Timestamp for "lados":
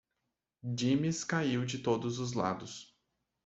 2.33-2.97